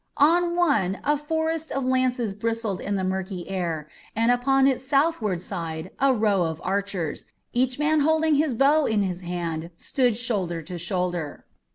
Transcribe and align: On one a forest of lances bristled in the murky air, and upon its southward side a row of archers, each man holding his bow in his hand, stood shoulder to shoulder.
On 0.17 0.55
one 0.55 0.97
a 1.03 1.15
forest 1.15 1.71
of 1.71 1.85
lances 1.85 2.33
bristled 2.33 2.81
in 2.81 2.95
the 2.95 3.03
murky 3.03 3.47
air, 3.47 3.87
and 4.15 4.31
upon 4.31 4.65
its 4.65 4.83
southward 4.83 5.43
side 5.43 5.91
a 5.99 6.11
row 6.11 6.41
of 6.45 6.59
archers, 6.63 7.27
each 7.53 7.77
man 7.77 7.99
holding 7.99 8.33
his 8.33 8.55
bow 8.55 8.87
in 8.87 9.03
his 9.03 9.21
hand, 9.21 9.69
stood 9.77 10.17
shoulder 10.17 10.63
to 10.63 10.79
shoulder. 10.79 11.45